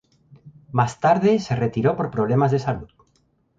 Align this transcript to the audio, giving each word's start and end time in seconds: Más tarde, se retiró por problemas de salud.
Más 0.71 0.99
tarde, 0.99 1.37
se 1.37 1.55
retiró 1.55 1.95
por 1.95 2.09
problemas 2.09 2.49
de 2.51 2.57
salud. 2.57 2.89